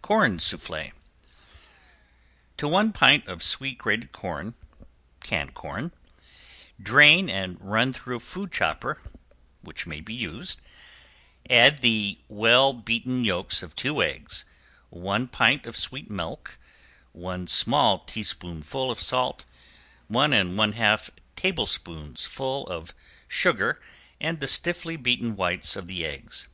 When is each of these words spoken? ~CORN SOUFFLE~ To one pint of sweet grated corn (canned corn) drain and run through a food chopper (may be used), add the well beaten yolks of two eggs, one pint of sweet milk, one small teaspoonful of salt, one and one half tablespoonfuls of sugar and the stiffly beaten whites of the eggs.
~CORN 0.00 0.38
SOUFFLE~ 0.38 0.92
To 2.56 2.66
one 2.66 2.90
pint 2.90 3.26
of 3.28 3.42
sweet 3.42 3.76
grated 3.76 4.12
corn 4.12 4.54
(canned 5.20 5.52
corn) 5.52 5.92
drain 6.82 7.28
and 7.28 7.58
run 7.60 7.92
through 7.92 8.16
a 8.16 8.20
food 8.20 8.50
chopper 8.50 8.98
(may 9.84 10.00
be 10.00 10.14
used), 10.14 10.58
add 11.50 11.82
the 11.82 12.18
well 12.28 12.72
beaten 12.72 13.26
yolks 13.26 13.62
of 13.62 13.76
two 13.76 14.02
eggs, 14.02 14.46
one 14.88 15.28
pint 15.28 15.66
of 15.66 15.76
sweet 15.76 16.08
milk, 16.10 16.58
one 17.12 17.46
small 17.46 17.98
teaspoonful 17.98 18.90
of 18.90 18.98
salt, 19.02 19.44
one 20.06 20.32
and 20.32 20.56
one 20.56 20.72
half 20.72 21.10
tablespoonfuls 21.36 22.70
of 22.70 22.94
sugar 23.28 23.78
and 24.18 24.40
the 24.40 24.48
stiffly 24.48 24.96
beaten 24.96 25.36
whites 25.36 25.76
of 25.76 25.88
the 25.88 26.06
eggs. 26.06 26.48